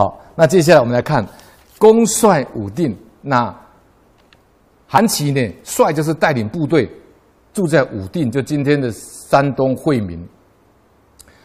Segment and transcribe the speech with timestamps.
[0.00, 1.22] 好，那接下来我们来看
[1.78, 2.96] 公帅武定。
[3.20, 3.54] 那
[4.86, 5.54] 韩琦呢？
[5.62, 6.90] 帅就是带领部队
[7.52, 10.18] 住在武定，就今天的山东惠民。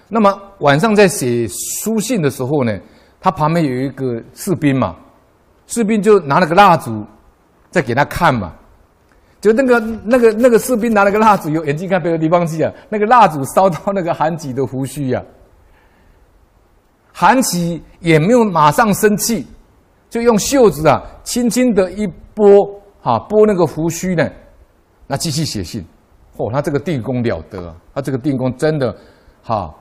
[0.07, 2.79] 那么晚上在写书信的时候呢，
[3.19, 4.95] 他旁边有一个士兵嘛，
[5.67, 7.05] 士兵就拿了个蜡烛
[7.69, 8.53] 在给他看嘛。
[9.41, 12.71] 就那个那个那个士兵拿了个蜡烛，有眼睛看别的地方去啊。
[12.87, 15.34] 那个蜡烛烧到那个韩琦的胡须呀、啊，
[17.17, 19.47] 韩琦也没有马上生气，
[20.09, 22.45] 就用袖子啊轻轻的一拨，
[23.01, 24.29] 哈拨那个胡须呢，
[25.07, 25.81] 那继续写信。
[26.35, 28.93] 嚯、哦，他这个定功了得，他这个定功真的
[29.41, 29.73] 哈，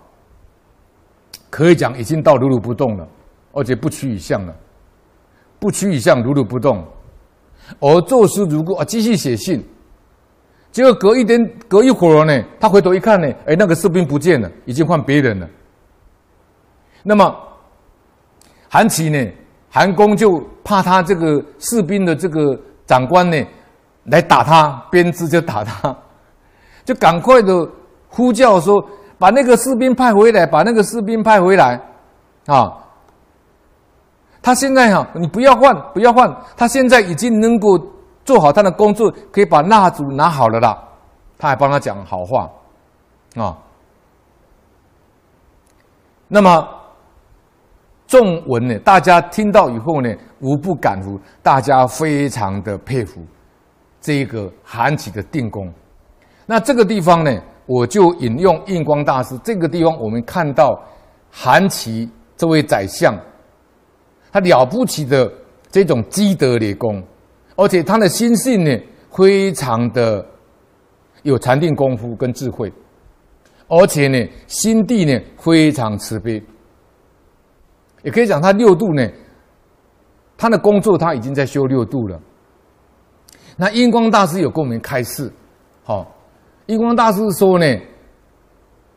[1.51, 3.09] 可以讲已经到如如不动了，
[3.51, 4.55] 而且不屈以相了，
[5.59, 6.87] 不屈以相，如如不动。
[7.80, 9.60] 而做事如故啊，继续写信，
[10.71, 15.48] 结果隔一天，隔一会儿呢，他回头一看呢，哎，那个士兵不见了，已经换别人了。
[17.05, 17.33] 那么
[18.69, 19.33] 韩琦呢，
[19.71, 23.37] 韩公就怕他这个士兵的这个长官呢
[24.05, 25.95] 来打他，鞭笞就打他，
[26.85, 27.69] 就赶快的
[28.09, 28.85] 呼叫说，
[29.19, 31.80] 把那个士兵派回来，把那个士兵派回来，
[32.46, 32.80] 啊。
[34.43, 36.30] 他现在哈，你不要换，不要换。
[36.57, 37.79] 他现在已经能够
[38.27, 40.83] 做好他的工作，可以把蜡烛拿好了啦。
[41.39, 42.51] 他还帮他讲好话，
[43.37, 43.57] 啊。
[46.29, 46.68] 那么
[48.15, 53.21] 众闻呢，大家听到以后呢，无不感服，大家非常的佩服
[54.01, 55.68] 这个韩琦的定功。
[56.46, 59.37] 那这个地方呢，我就引用印光大师。
[59.43, 60.80] 这个地方我们看到
[61.29, 63.18] 韩琦这位宰相。
[64.31, 65.28] 他了不起的
[65.72, 67.03] 这种积德的功，
[67.56, 68.78] 而且他的心性呢，
[69.10, 70.25] 非常的
[71.25, 72.72] 有禅定功夫跟智慧，
[73.66, 76.41] 而且呢，心地呢非常慈悲。
[78.05, 79.03] 也可以讲他六度呢，
[80.37, 82.21] 他的工作他已经在修六度了。
[83.56, 85.33] 那印光大师有跟我们开示，
[85.83, 86.06] 好，
[86.67, 87.67] 印光大师说呢，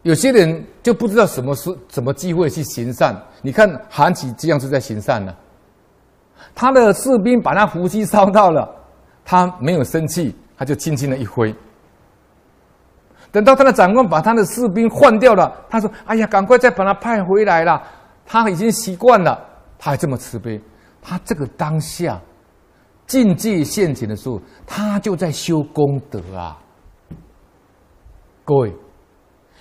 [0.02, 3.16] 有些人就不知道什么是什么机会去行善。
[3.42, 5.34] 你看韩琦这样是在行善呢，
[6.54, 8.70] 他的士兵把他胡须烧到了，
[9.24, 11.56] 他没有生气，他就轻轻的一挥。
[13.32, 17.82] 等到他的长官把他的士兵换掉了，他说：“哎呀，赶快再把他派回来了。”
[18.28, 19.44] 他已经习惯了，
[19.80, 20.62] 他还这么慈悲。
[21.02, 22.22] 他这个当下
[23.06, 26.60] 境界现前的时候，他就在修功德啊。
[28.44, 28.76] 各位，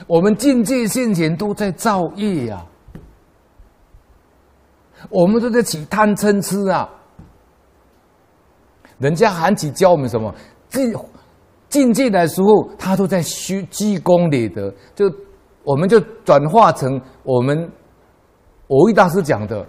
[0.08, 2.66] 我们境界现前都在造业呀。
[5.10, 6.88] 我们都在起贪嗔痴啊！
[8.98, 10.34] 人家韩琦教我们什么？
[10.68, 10.92] 进
[11.68, 14.72] 境界的时候，他都在修积功累德。
[14.94, 15.04] 就
[15.62, 17.70] 我们就转化成我们
[18.68, 19.66] 蕅益大师讲的：“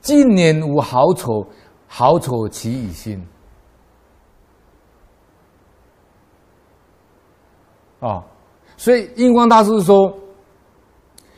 [0.00, 1.46] 近年无好丑，
[1.86, 3.24] 好丑起以心。”
[8.00, 8.24] 啊，
[8.76, 10.12] 所以印光大师说，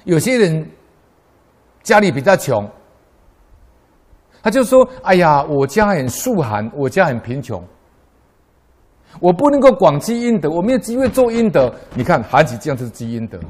[0.05, 0.71] 有些人。
[1.83, 2.71] 家里比较穷，
[4.43, 7.65] 他就说：“哎呀，我家很素寒，我家很贫穷，
[9.19, 11.75] 我不能够广积阴德，我没有机会做阴德。
[11.95, 13.41] 你看韩琦这样就是积阴德，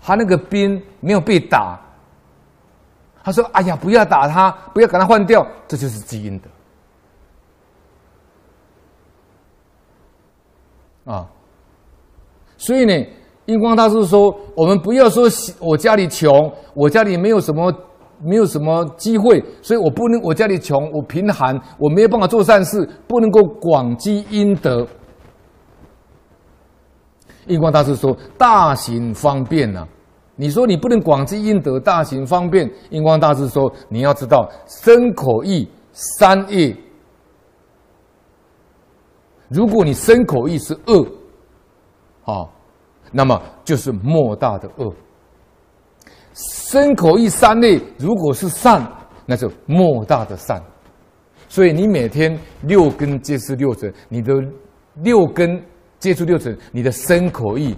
[0.00, 1.78] 他那个兵没有被打，
[3.22, 6.48] 他说：‘哎呀，不要打他，不要给他换掉，这就是积阴德。’
[11.12, 11.26] 啊，
[12.56, 12.94] 所以呢。”
[13.48, 15.26] 印光大师说：“我们不要说
[15.58, 17.72] 我家里穷，我家里没有什么，
[18.22, 20.20] 没有什么机会，所以我不能。
[20.20, 24.86] 我家里穷，我贫寒，我没有办法做善事，不能够广积阴德。”
[27.48, 29.86] 印光大师说：“大行方便呐、
[30.36, 36.76] 你说你不能广积阴德，大行方便。”印光大师说：“你要知道，身口意三业，
[39.48, 41.06] 如果你身口意是恶，
[42.24, 42.46] 啊。”
[43.10, 44.94] 那么就是莫大的恶。
[46.34, 48.86] 身口意三业，如果是善，
[49.24, 50.62] 那就莫大的善。
[51.48, 54.34] 所以你每天六根皆是六尘，你的
[54.96, 55.58] 六根
[55.98, 57.76] 接触六尘，你的身口意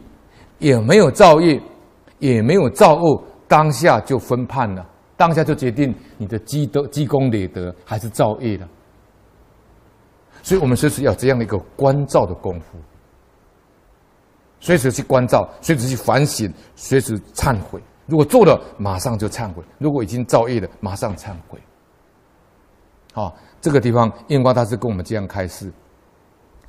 [0.59, 1.61] 也没有造业，
[2.19, 4.87] 也没有造恶，当下就分判了，
[5.17, 8.69] 当下就决定你的积德、积功累德还是造业了。
[10.43, 12.79] 所以我们随时要这样的一个关照的功夫。
[14.59, 17.83] 随时去关照，随时去反省，随时忏悔。
[18.07, 21.59] 如果做了，马上就忏悔；如果已经造业了，马上忏悔。
[23.13, 25.73] 好，这个地方印光大师跟我们这样开示。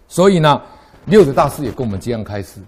[0.08, 0.62] 所以呢，
[1.06, 2.62] 六祖大师也跟我们这样开示。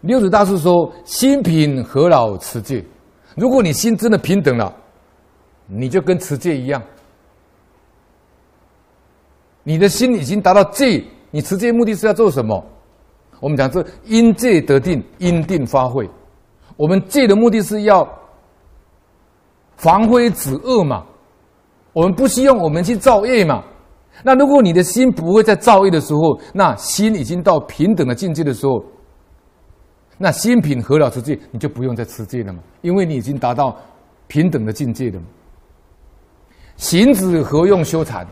[0.00, 2.84] 六祖大师说：“心平何劳持戒？
[3.36, 4.74] 如果你心真的平等了，
[5.66, 6.82] 你就跟持戒一样，
[9.62, 11.02] 你的心已经达到戒。
[11.30, 12.64] 你持戒目的是要做什么？
[13.40, 16.08] 我们讲这因戒得定，因定发慧。
[16.76, 18.08] 我们戒的目的是要
[19.76, 21.04] 防非止恶嘛。
[21.92, 23.64] 我们不希望我们去造业嘛。
[24.22, 28.82] 那如果你的心不会再造业的时候，那心已经到平等的境界的时候，
[30.16, 33.76] 那心平和了持戒，你就不用再持戒了嘛，因为你已经达到
[34.28, 35.26] 平等的境界了嘛。
[36.76, 38.26] 行止何用修禅？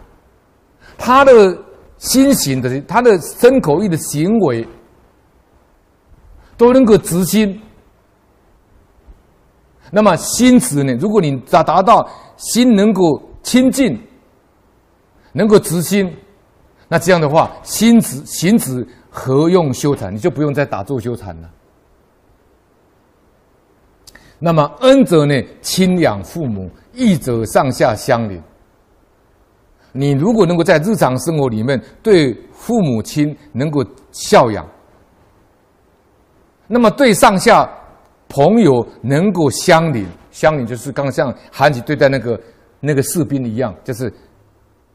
[0.96, 1.56] 他的
[1.99, 4.67] 心行的，他的身口意的行为，
[6.56, 7.61] 都能够直心。
[9.90, 10.94] 那么心止呢？
[10.94, 14.00] 如果你达达到心能够清净，
[15.32, 16.14] 能够直心，
[16.88, 20.14] 那这样的话，心止行止何用修禅？
[20.14, 21.50] 你就不用再打坐修禅了。
[24.38, 28.43] 那么恩则呢，亲养父母；义则上下相邻。
[29.93, 34.67] 你如果能够在日常生活里面对父母亲能够孝养，
[36.67, 37.70] 那么对上下
[38.28, 42.40] 朋友能够相邻，相邻就是刚像韩琦对待那个
[42.81, 44.12] 那个士兵一样，就是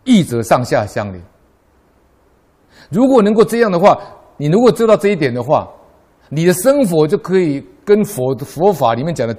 [0.07, 1.21] 义则上下相邻。
[2.89, 3.95] 如果能够这样的话，
[4.37, 5.67] 你如果知道这一点的话，
[6.29, 9.35] 你的生活就可以跟佛佛法里面讲的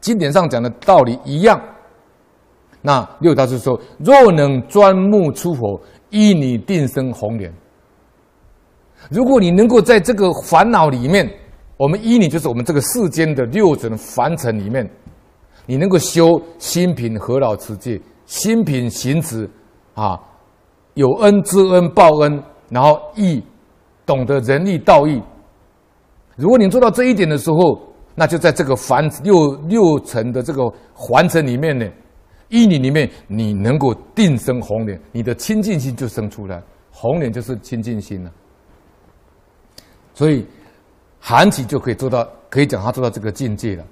[0.00, 1.60] 经典上讲的道理一样。
[2.80, 5.80] 那六大师说：“若能专目出佛，
[6.10, 7.52] 依你定生红莲。
[9.10, 11.28] 如果你能够在这个烦恼里面，
[11.76, 14.88] 我们依你就是我们这个世间的六尘凡尘里面，
[15.66, 19.50] 你能够修心平和老持戒，心平行持，
[19.96, 20.20] 啊，
[20.94, 23.42] 有恩知恩报恩，然后义
[24.06, 25.20] 懂得仁义道义。”
[26.36, 27.80] 如果你做到这一点的时候，
[28.14, 30.62] 那就在这个凡六六层的这个
[30.94, 31.86] 凡尘里面呢，
[32.50, 38.30] 依你里面，你能够定生红莲，你的清净心就生出来，红莲就是清净心了。
[40.12, 40.46] 所以
[41.18, 43.84] 韩琦就可以做到，可以讲他做到这个境界了。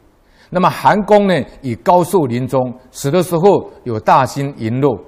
[0.51, 4.99] 那么韩公呢，以高寿临终，死的时候有大星萦漏，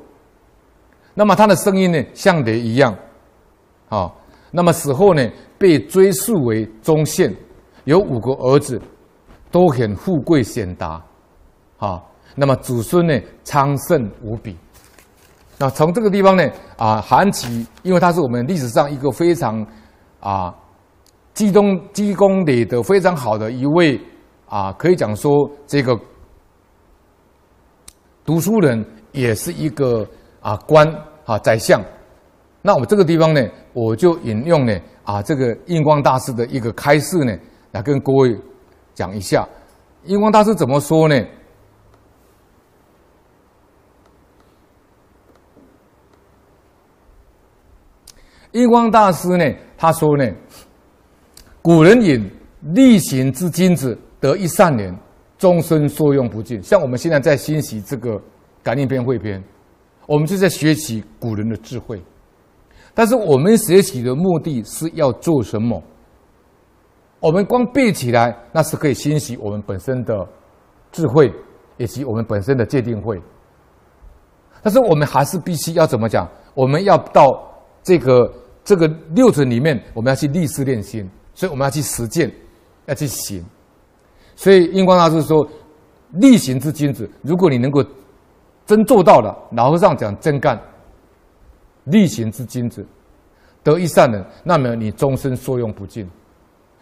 [1.18, 2.94] 那么他的声音呢，像雷一样，
[3.88, 4.12] 啊。
[4.52, 5.28] 那么死后呢，
[5.58, 7.34] 被追溯为宗宪，
[7.84, 8.80] 有五个儿子，
[9.50, 11.02] 都很富贵显达，
[11.78, 12.02] 啊，
[12.34, 14.56] 那么子孙呢昌盛无比。
[15.58, 16.48] 那从这个地方呢，
[16.78, 19.66] 啊，韩琦，因为他是我们历史上一个非常
[20.20, 20.54] 啊，
[21.34, 24.00] 积功积功累德非常好的一位
[24.48, 25.98] 啊，可以讲说这个
[28.24, 30.06] 读书人，也是一个
[30.46, 30.86] 啊官
[31.24, 31.82] 啊宰相。
[32.62, 37.36] 那我这个地方呢，我就引用呢啊，这个印光大师的一个开示呢，
[37.72, 38.40] 来跟各位
[38.94, 39.44] 讲一下，
[40.04, 41.20] 印光大师怎么说呢？
[48.52, 49.44] 印光大师呢，
[49.76, 50.24] 他说呢，
[51.60, 52.24] 古人云
[52.72, 54.96] ：“力行之君子，得一善莲，
[55.38, 58.20] 终身受用不尽。”像我们现在在欣习这个
[58.62, 59.42] 感应篇汇篇，
[60.06, 62.02] 我们就在学习古人的智慧。
[62.94, 65.82] 但是我们学习的目的是要做什么？
[67.20, 70.26] 我们光背起来，那是可以欣习我们本身的
[70.92, 71.32] 智慧，
[71.76, 73.20] 以及我们本身的戒定慧。
[74.62, 76.28] 但是我们还是必须要怎么讲？
[76.54, 77.42] 我们要到
[77.82, 78.32] 这个
[78.64, 82.32] 这个六尘里面，我们要去历事练心，所以我们要去实践，
[82.86, 83.44] 要去行。
[84.34, 85.46] 所以印光大师说
[86.20, 87.84] ：“力行之君子，如果你能够
[88.66, 90.60] 真做到了，老和尚讲真干。”
[91.84, 92.84] 力行之君子，
[93.62, 96.04] 得一善人，那么你终身受用不尽。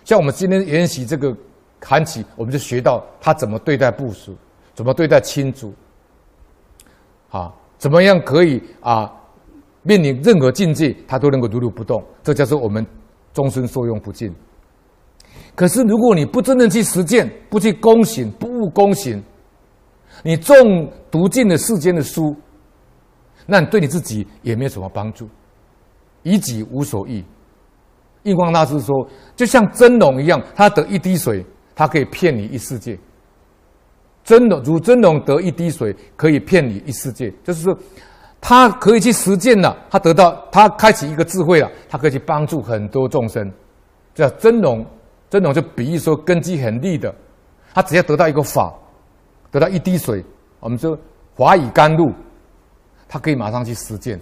[0.02, 1.36] 像我们今天研习这个
[1.78, 4.34] 韩琦，我们就学到他怎么对待部属，
[4.72, 5.74] 怎么对待亲族，
[7.28, 9.12] 啊，怎么样可以啊，
[9.82, 12.02] 面临任何境界，他都能够如如不动。
[12.22, 12.86] 这叫做我们
[13.34, 14.34] 终身受用不尽。
[15.54, 19.22] 可是如果你不真正去实践，不去躬行，不务躬行，
[20.24, 22.34] 你纵读尽了世间的书。
[23.46, 25.28] 那你对你自己也没有什么帮助，
[26.22, 27.22] 以己无所益。
[28.22, 32.98] 印光大师说，就像真龙一样，他得一滴水，他可以骗你一世界。
[34.24, 37.30] 真龙如真龙得一滴水，可以骗你一世界。
[37.44, 37.78] 就是说，
[38.40, 43.52] 他可以去实践了，他得到他开启一个智慧了，他可以去帮助很多众生。
[44.14, 44.86] 叫真龙，
[45.28, 47.14] 真龙就比喻说根基很利的，
[47.74, 48.72] 他只要得到一个法，
[49.54, 50.20] 得到一滴水，
[50.58, 50.98] 我们说
[51.36, 52.12] 华以甘露，
[53.08, 54.20] 它可以马上去实践，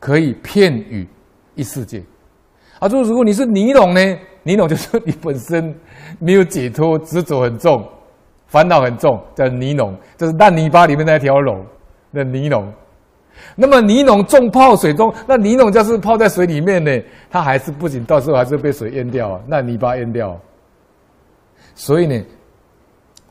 [0.00, 1.06] 可以片雨
[1.54, 2.02] 一世界。
[2.78, 4.00] 啊，就是如果你是泥龙呢，
[4.42, 5.78] 泥龙就是你本身
[6.18, 7.86] 没有解脱，执着很重，
[8.46, 11.62] 烦恼很重，叫泥龙，就是烂泥巴里面那条龙
[12.10, 12.72] 那泥龙。
[13.54, 16.90] 那么泥龙重泡水中，那泥龙就是泡在水里面呢，
[17.28, 20.40] 它还是不仅到时候还是被水淹掉，烂泥巴淹掉。
[21.74, 22.24] 所以呢，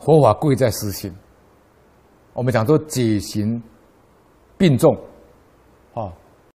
[0.01, 1.13] 佛法贵在实心。
[2.33, 3.61] 我们讲做解行
[4.57, 4.95] 并重。